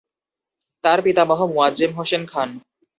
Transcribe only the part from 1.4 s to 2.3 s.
Moazzem Hossain